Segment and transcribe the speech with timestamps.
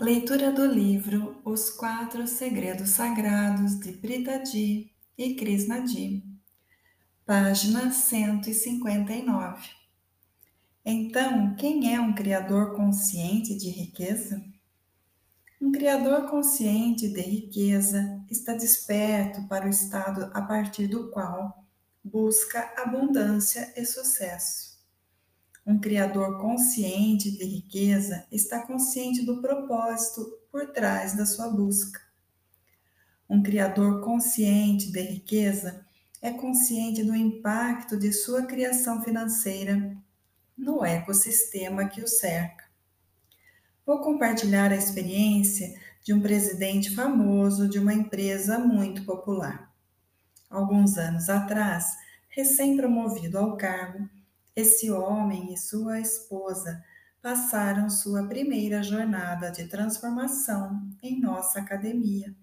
[0.00, 6.22] Leitura do livro Os Quatro Segredos Sagrados de Pritadi e Krishnadi,
[7.26, 9.70] página 159.
[10.84, 14.40] Então, quem é um criador consciente de riqueza?
[15.60, 21.66] Um criador consciente de riqueza está desperto para o estado a partir do qual
[22.04, 24.67] busca abundância e sucesso.
[25.68, 32.00] Um criador consciente de riqueza está consciente do propósito por trás da sua busca.
[33.28, 35.84] Um criador consciente de riqueza
[36.22, 39.94] é consciente do impacto de sua criação financeira
[40.56, 42.64] no ecossistema que o cerca.
[43.84, 49.70] Vou compartilhar a experiência de um presidente famoso de uma empresa muito popular.
[50.48, 51.94] Alguns anos atrás,
[52.30, 54.08] recém-promovido ao cargo,
[54.58, 56.84] esse homem e sua esposa
[57.22, 62.34] passaram sua primeira jornada de transformação em nossa academia.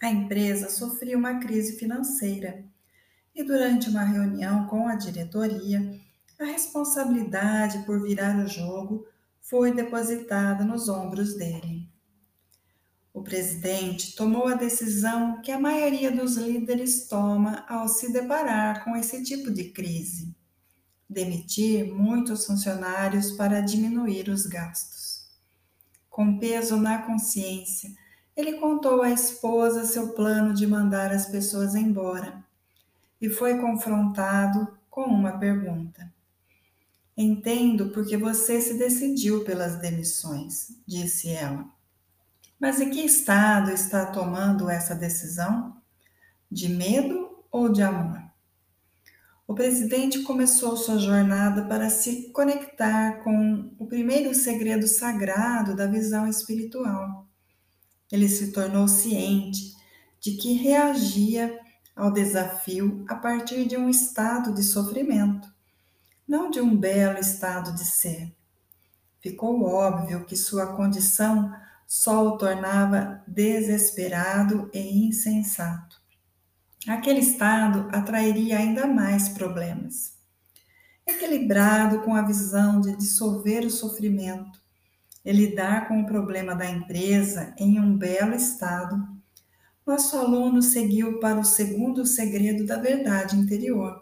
[0.00, 2.64] A empresa sofria uma crise financeira
[3.34, 6.00] e, durante uma reunião com a diretoria,
[6.38, 9.06] a responsabilidade por virar o jogo
[9.42, 11.86] foi depositada nos ombros dele.
[13.12, 18.96] O presidente tomou a decisão que a maioria dos líderes toma ao se deparar com
[18.96, 20.39] esse tipo de crise
[21.10, 25.28] demitir muitos funcionários para diminuir os gastos.
[26.08, 27.90] Com peso na consciência,
[28.36, 32.44] ele contou à esposa seu plano de mandar as pessoas embora
[33.20, 36.12] e foi confrontado com uma pergunta.
[37.16, 41.66] Entendo porque você se decidiu pelas demissões, disse ela.
[42.58, 45.76] Mas em que estado está tomando essa decisão?
[46.50, 48.19] De medo ou de amor?
[49.50, 56.28] O presidente começou sua jornada para se conectar com o primeiro segredo sagrado da visão
[56.28, 57.26] espiritual.
[58.12, 59.74] Ele se tornou ciente
[60.20, 61.58] de que reagia
[61.96, 65.52] ao desafio a partir de um estado de sofrimento,
[66.28, 68.32] não de um belo estado de ser.
[69.18, 71.52] Ficou óbvio que sua condição
[71.88, 75.99] só o tornava desesperado e insensato
[76.86, 80.18] aquele estado atrairia ainda mais problemas.
[81.06, 84.60] Equilibrado com a visão de dissolver o sofrimento
[85.24, 88.96] e lidar com o problema da empresa em um belo estado,
[89.86, 94.00] nosso aluno seguiu para o segundo segredo da verdade interior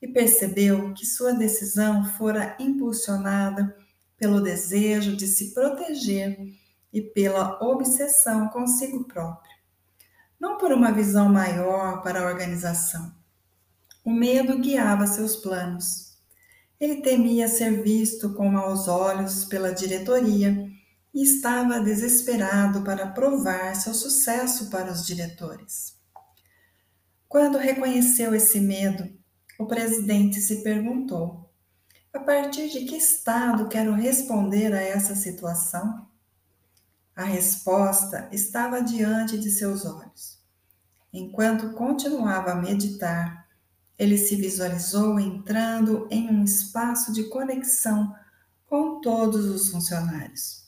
[0.00, 3.76] e percebeu que sua decisão fora impulsionada
[4.16, 6.38] pelo desejo de se proteger
[6.92, 9.55] e pela obsessão consigo próprio
[10.40, 13.14] não por uma visão maior para a organização.
[14.04, 16.16] O medo guiava seus planos.
[16.78, 20.70] Ele temia ser visto com maus olhos pela diretoria
[21.12, 25.96] e estava desesperado para provar seu sucesso para os diretores.
[27.26, 29.08] Quando reconheceu esse medo,
[29.58, 31.50] o presidente se perguntou:
[32.12, 36.06] a partir de que estado quero responder a essa situação?
[37.16, 40.38] A resposta estava diante de seus olhos.
[41.10, 43.48] Enquanto continuava a meditar,
[43.98, 48.14] ele se visualizou entrando em um espaço de conexão
[48.66, 50.66] com todos os funcionários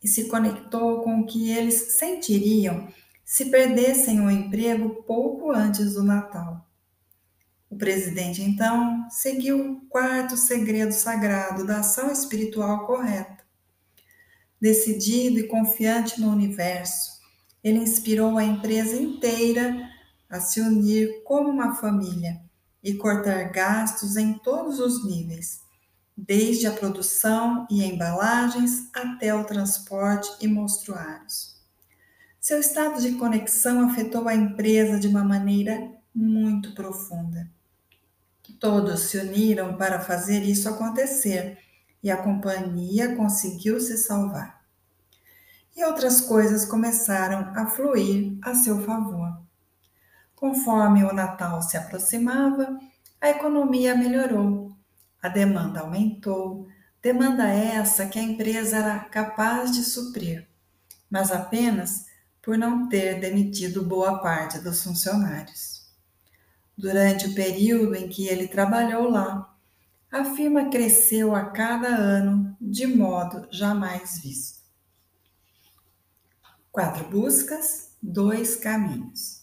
[0.00, 2.86] e se conectou com o que eles sentiriam
[3.24, 6.70] se perdessem o emprego pouco antes do Natal.
[7.68, 13.47] O presidente então seguiu o quarto segredo sagrado da ação espiritual correta
[14.60, 17.20] Decidido e confiante no universo,
[17.62, 19.88] ele inspirou a empresa inteira
[20.28, 22.40] a se unir como uma família
[22.82, 25.60] e cortar gastos em todos os níveis,
[26.16, 31.56] desde a produção e embalagens até o transporte e mostruários.
[32.40, 37.48] Seu estado de conexão afetou a empresa de uma maneira muito profunda.
[38.58, 41.58] Todos se uniram para fazer isso acontecer
[42.02, 44.62] e a companhia conseguiu se salvar.
[45.76, 49.40] E outras coisas começaram a fluir a seu favor.
[50.34, 52.78] Conforme o Natal se aproximava,
[53.20, 54.72] a economia melhorou,
[55.20, 56.68] a demanda aumentou,
[57.02, 60.46] demanda essa que a empresa era capaz de suprir,
[61.10, 62.06] mas apenas
[62.40, 65.86] por não ter demitido boa parte dos funcionários.
[66.76, 69.47] Durante o período em que ele trabalhou lá,
[70.10, 74.58] a firma cresceu a cada ano de modo jamais visto.
[76.72, 79.42] Quatro buscas, dois caminhos.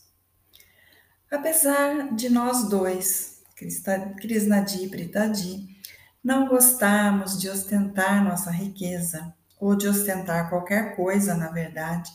[1.32, 5.76] Apesar de nós dois, Krishnadi e Pritadi,
[6.24, 12.12] não gostarmos de ostentar nossa riqueza ou de ostentar qualquer coisa, na verdade.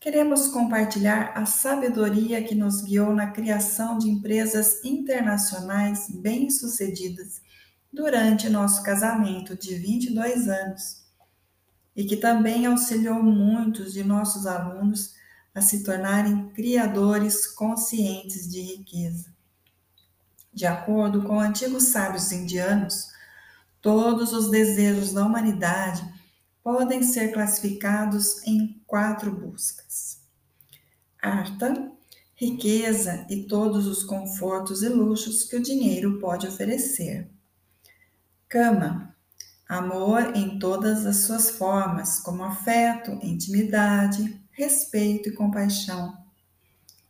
[0.00, 7.40] Queremos compartilhar a sabedoria que nos guiou na criação de empresas internacionais bem-sucedidas
[7.92, 11.06] durante nosso casamento de 22 anos
[11.94, 15.14] e que também auxiliou muitos de nossos alunos
[15.54, 19.34] a se tornarem criadores conscientes de riqueza.
[20.52, 23.08] De acordo com antigos sábios indianos,
[23.80, 26.02] todos os desejos da humanidade
[26.62, 30.20] podem ser classificados em quatro buscas:
[31.22, 31.90] arta,
[32.34, 37.30] riqueza e todos os confortos e luxos que o dinheiro pode oferecer.
[38.48, 39.12] Cama,
[39.68, 46.16] amor em todas as suas formas, como afeto, intimidade, respeito e compaixão.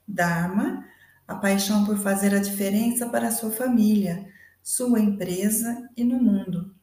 [0.08, 0.82] Dharma,
[1.28, 4.26] a paixão por fazer a diferença para a sua família,
[4.62, 6.74] sua empresa e no mundo.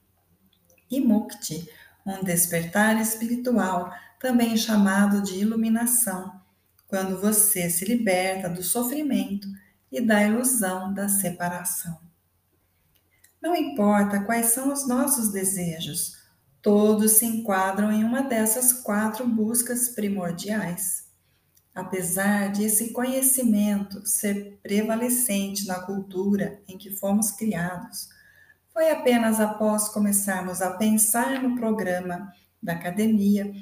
[0.90, 1.68] E Mukti,
[2.06, 6.40] um despertar espiritual, também chamado de iluminação,
[6.88, 9.48] quando você se liberta do sofrimento
[9.92, 12.12] e da ilusão da separação.
[13.44, 16.13] Não importa quais são os nossos desejos,
[16.62, 21.10] todos se enquadram em uma dessas quatro buscas primordiais.
[21.75, 28.07] Apesar de esse conhecimento ser prevalecente na cultura em que fomos criados,
[28.72, 32.31] foi apenas após começarmos a pensar no programa
[32.62, 33.54] da academia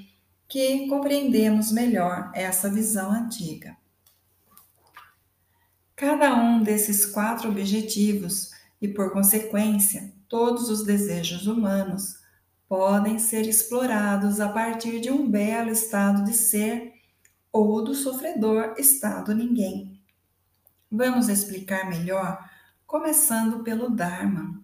[0.48, 3.76] que compreendemos melhor essa visão antiga.
[5.96, 12.20] Cada um desses quatro objetivos e, por consequência, todos os desejos humanos
[12.68, 16.94] podem ser explorados a partir de um belo estado de ser
[17.52, 20.02] ou do sofredor estado ninguém.
[20.90, 22.50] Vamos explicar melhor,
[22.88, 24.64] começando pelo Dharma.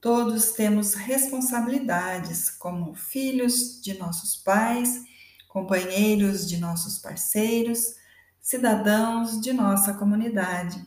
[0.00, 5.02] Todos temos responsabilidades como filhos de nossos pais,
[5.48, 7.94] companheiros de nossos parceiros,
[8.40, 10.86] cidadãos de nossa comunidade.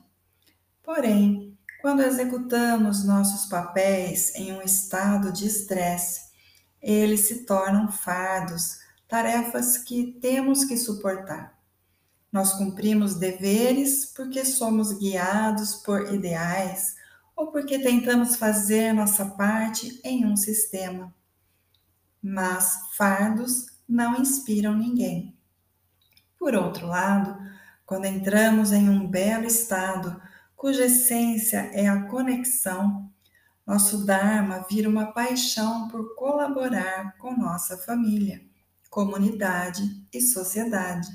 [0.83, 1.46] Porém,
[1.81, 6.27] quando executamos nossos papéis em um estado de estresse,
[6.81, 11.57] eles se tornam fardos, tarefas que temos que suportar.
[12.31, 16.95] Nós cumprimos deveres porque somos guiados por ideais
[17.35, 21.13] ou porque tentamos fazer nossa parte em um sistema.
[22.21, 25.37] Mas fardos não inspiram ninguém.
[26.37, 27.37] Por outro lado,
[27.85, 30.21] quando entramos em um belo estado,
[30.57, 33.09] cuja essência é a conexão,
[33.65, 38.41] nosso Dharma vira uma paixão por colaborar com nossa família,
[38.89, 41.07] comunidade e sociedade.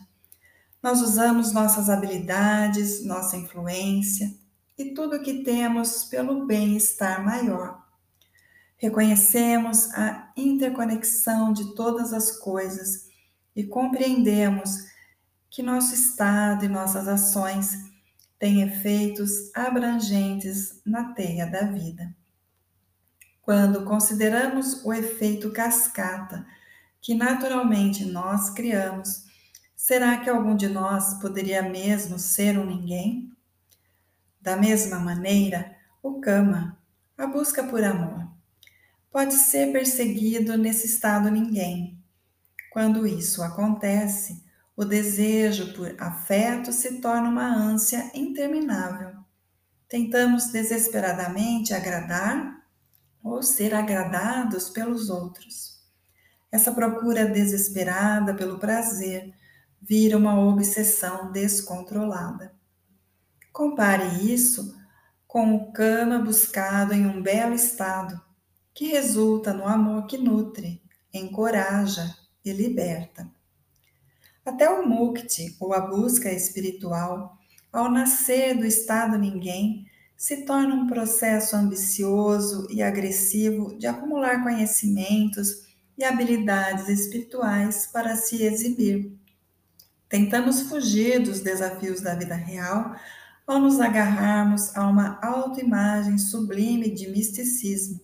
[0.80, 4.32] Nós usamos nossas habilidades, nossa influência,
[4.78, 7.82] e tudo o que temos pelo bem-estar maior.
[8.76, 13.08] Reconhecemos a interconexão de todas as coisas
[13.56, 14.86] e compreendemos
[15.50, 17.91] que nosso estado e nossas ações
[18.42, 22.12] têm efeitos abrangentes na teia da vida.
[23.40, 26.44] Quando consideramos o efeito cascata
[27.00, 29.26] que naturalmente nós criamos,
[29.76, 33.32] será que algum de nós poderia mesmo ser um ninguém?
[34.40, 36.76] Da mesma maneira, o Kama,
[37.16, 38.28] a busca por amor,
[39.12, 41.96] pode ser perseguido nesse estado ninguém.
[42.72, 44.41] Quando isso acontece,
[44.76, 49.12] o desejo por afeto se torna uma ânsia interminável.
[49.88, 52.62] Tentamos desesperadamente agradar
[53.22, 55.80] ou ser agradados pelos outros.
[56.50, 59.32] Essa procura desesperada pelo prazer
[59.80, 62.54] vira uma obsessão descontrolada.
[63.52, 64.74] Compare isso
[65.26, 68.20] com o cama buscado em um belo estado,
[68.74, 73.30] que resulta no amor que nutre, encoraja e liberta.
[74.44, 77.38] Até o mukti, ou a busca espiritual,
[77.72, 85.62] ao nascer do estado ninguém, se torna um processo ambicioso e agressivo de acumular conhecimentos
[85.96, 89.16] e habilidades espirituais para se exibir.
[90.08, 92.94] Tentamos fugir dos desafios da vida real
[93.46, 98.00] ao nos agarrarmos a uma autoimagem sublime de misticismo.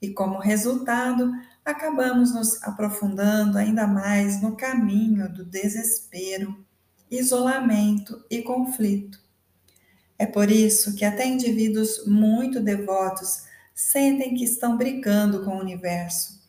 [0.00, 1.32] E como resultado,
[1.66, 6.64] acabamos nos aprofundando ainda mais no caminho do desespero,
[7.10, 9.18] isolamento e conflito.
[10.16, 13.42] É por isso que até indivíduos muito devotos
[13.74, 16.40] sentem que estão brigando com o universo.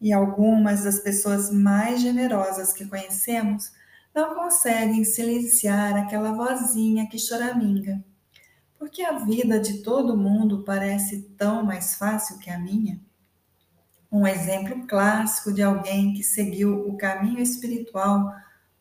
[0.00, 3.70] E algumas das pessoas mais generosas que conhecemos
[4.14, 8.02] não conseguem silenciar aquela vozinha que choraminga.
[8.78, 12.98] Porque a vida de todo mundo parece tão mais fácil que a minha?
[14.12, 18.30] Um exemplo clássico de alguém que seguiu o caminho espiritual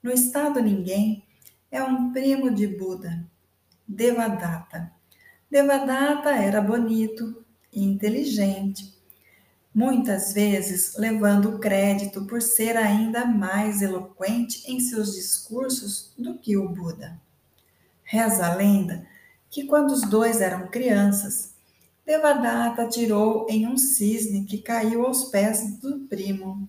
[0.04, 1.24] no estado ninguém
[1.72, 3.26] é um primo de Buda,
[3.88, 4.92] Devadatta.
[5.50, 8.94] Devadatta era bonito e inteligente,
[9.74, 16.68] muitas vezes levando crédito por ser ainda mais eloquente em seus discursos do que o
[16.68, 17.18] Buda.
[18.04, 19.08] Reza a lenda
[19.50, 21.54] que quando os dois eram crianças,
[22.06, 26.68] Devadatta atirou em um cisne que caiu aos pés do primo.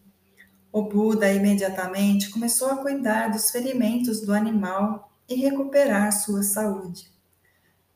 [0.71, 7.11] O Buda imediatamente começou a cuidar dos ferimentos do animal e recuperar sua saúde.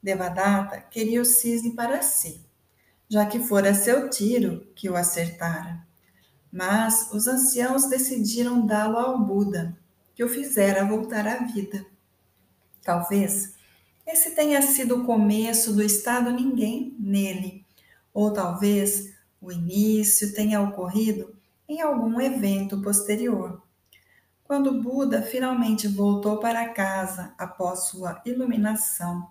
[0.02, 2.44] Devadatta queria o cisne para si,
[3.08, 5.84] já que fora seu tiro que o acertara.
[6.50, 9.76] Mas os anciãos decidiram dá-lo ao Buda,
[10.14, 11.84] que o fizera voltar à vida.
[12.82, 13.55] Talvez
[14.06, 17.66] esse tenha sido o começo do estado ninguém nele,
[18.14, 21.34] ou talvez o início tenha ocorrido
[21.68, 23.60] em algum evento posterior.
[24.44, 29.28] Quando Buda finalmente voltou para casa após sua iluminação,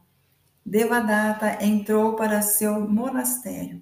[0.66, 3.82] Devadatta entrou para seu monastério,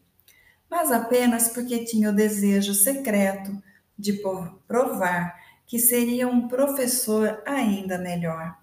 [0.69, 3.57] mas apenas porque tinha o desejo secreto
[3.97, 4.21] de
[4.67, 8.62] provar que seria um professor ainda melhor.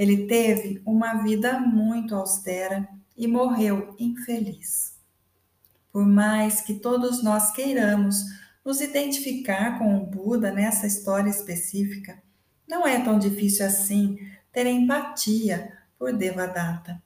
[0.00, 4.94] Ele teve uma vida muito austera e morreu infeliz.
[5.92, 8.24] Por mais que todos nós queiramos
[8.64, 12.18] nos identificar com o Buda nessa história específica,
[12.66, 14.16] não é tão difícil assim
[14.50, 17.02] ter empatia por Devadatta.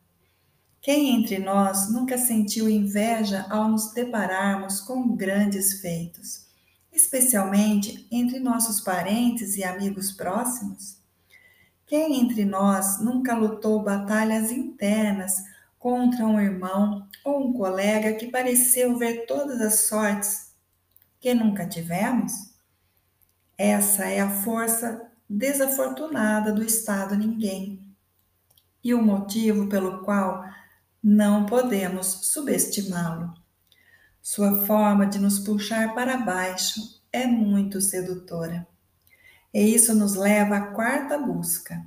[0.80, 6.46] Quem entre nós nunca sentiu inveja ao nos depararmos com grandes feitos,
[6.92, 11.02] especialmente entre nossos parentes e amigos próximos?
[11.86, 15.42] Quem entre nós nunca lutou batalhas internas
[15.78, 20.54] contra um irmão ou um colega que pareceu ver todas as sortes
[21.20, 22.32] que nunca tivemos?
[23.56, 27.80] Essa é a força desafortunada do Estado ninguém
[28.82, 30.44] e o motivo pelo qual
[31.02, 33.34] não podemos subestimá-lo.
[34.22, 36.80] Sua forma de nos puxar para baixo
[37.12, 38.66] é muito sedutora.
[39.54, 41.86] E isso nos leva à quarta busca.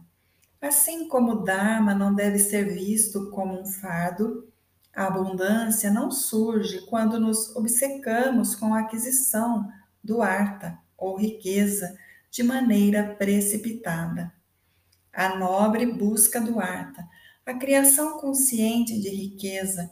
[0.62, 4.48] Assim como o Dharma não deve ser visto como um fardo,
[4.96, 9.70] a abundância não surge quando nos obcecamos com a aquisição
[10.02, 11.96] do arta ou riqueza
[12.32, 14.34] de maneira precipitada.
[15.12, 17.06] A nobre busca do arta,
[17.46, 19.92] a criação consciente de riqueza,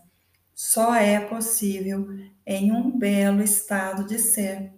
[0.54, 2.08] só é possível
[2.46, 4.74] em um belo estado de ser.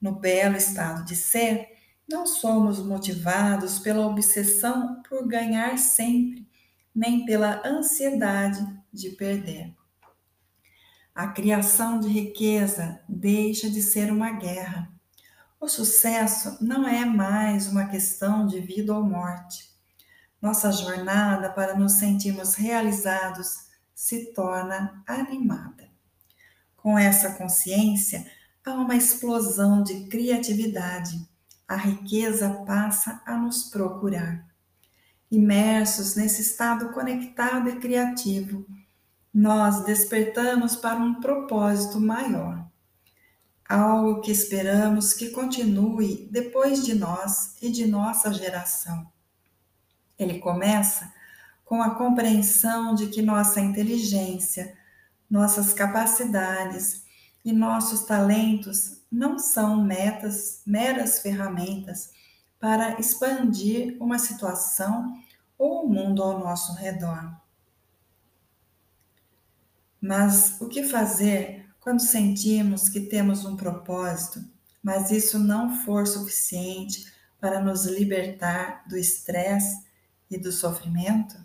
[0.00, 1.71] No belo estado de ser,
[2.08, 6.46] não somos motivados pela obsessão por ganhar sempre,
[6.94, 9.74] nem pela ansiedade de perder.
[11.14, 14.90] A criação de riqueza deixa de ser uma guerra.
[15.60, 19.70] O sucesso não é mais uma questão de vida ou morte.
[20.40, 25.88] Nossa jornada para nos sentirmos realizados se torna animada.
[26.76, 28.26] Com essa consciência,
[28.64, 31.30] há uma explosão de criatividade
[31.66, 34.46] a riqueza passa a nos procurar.
[35.30, 38.66] Imersos nesse estado conectado e criativo,
[39.32, 42.66] nós despertamos para um propósito maior,
[43.66, 49.10] algo que esperamos que continue depois de nós e de nossa geração.
[50.18, 51.10] Ele começa
[51.64, 54.76] com a compreensão de que nossa inteligência,
[55.30, 57.01] nossas capacidades
[57.44, 62.10] e nossos talentos não são metas, meras ferramentas
[62.58, 65.20] para expandir uma situação
[65.58, 67.36] ou o mundo ao nosso redor.
[70.00, 74.44] Mas o que fazer quando sentimos que temos um propósito,
[74.82, 79.84] mas isso não for suficiente para nos libertar do estresse
[80.30, 81.36] e do sofrimento?